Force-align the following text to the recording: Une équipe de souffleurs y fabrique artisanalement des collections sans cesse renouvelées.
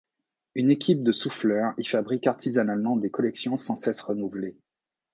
Une 0.55 0.71
équipe 0.71 1.03
de 1.03 1.11
souffleurs 1.11 1.75
y 1.77 1.85
fabrique 1.85 2.25
artisanalement 2.25 2.97
des 2.97 3.11
collections 3.11 3.55
sans 3.55 3.75
cesse 3.75 4.01
renouvelées. 4.01 4.57